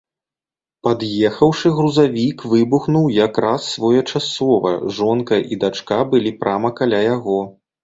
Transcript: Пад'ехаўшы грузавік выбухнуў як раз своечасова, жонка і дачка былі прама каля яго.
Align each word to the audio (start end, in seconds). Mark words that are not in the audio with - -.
Пад'ехаўшы 0.85 1.71
грузавік 1.79 2.37
выбухнуў 2.55 3.05
як 3.19 3.33
раз 3.45 3.69
своечасова, 3.75 4.73
жонка 4.97 5.35
і 5.55 5.61
дачка 5.67 6.03
былі 6.15 6.35
прама 6.43 6.75
каля 6.83 7.07
яго. 7.15 7.41